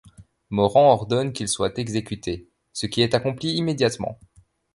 Morant 0.49 0.89
ordonne 0.93 1.31
qu'il 1.31 1.47
soit 1.47 1.77
exécuté, 1.77 2.49
ce 2.73 2.87
qui 2.87 3.01
est 3.03 3.13
accompli 3.13 3.49
immédiatemet. 3.53 4.17